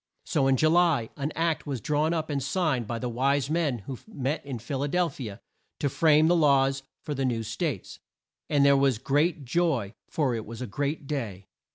So 0.25 0.47
in 0.47 0.57
Ju 0.57 0.67
ly 0.67 1.11
an 1.15 1.31
Act 1.35 1.67
was 1.67 1.79
drawn 1.79 2.11
up 2.11 2.31
and 2.31 2.41
signed 2.41 2.87
by 2.87 2.97
the 2.97 3.07
wise 3.07 3.51
men 3.51 3.83
who 3.85 3.99
met 4.07 4.43
in 4.43 4.57
Phil 4.57 4.81
a 4.81 4.87
del 4.87 5.09
phi 5.09 5.27
a 5.29 5.39
to 5.77 5.89
frame 5.89 6.27
the 6.27 6.35
laws 6.35 6.81
for 7.03 7.13
the 7.13 7.23
new 7.23 7.43
States, 7.43 7.99
and 8.49 8.65
there 8.65 8.75
was 8.75 8.97
great 8.97 9.45
joy, 9.45 9.93
for 10.07 10.33
it 10.33 10.47
was 10.47 10.59
a 10.59 10.65
great 10.65 11.05
day. 11.05 11.49